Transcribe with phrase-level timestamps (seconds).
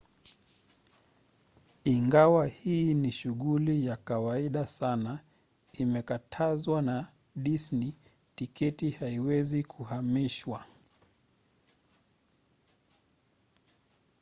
[1.83, 5.19] ingawa hii ni shughuli ya kawaida sana
[5.73, 7.93] imekatazwa na disney:
[8.35, 10.65] tiketi haziwezi kuhamishwa